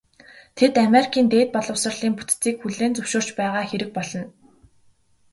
Тэд 0.57 0.73
Америкийн 0.87 1.27
дээд 1.33 1.49
боловсролын 1.55 2.13
бүтцийг 2.17 2.55
хүлээн 2.59 2.95
зөвшөөрч 2.97 3.29
байгаа 3.39 3.63
хэрэг 3.67 3.89
болно. 3.95 4.23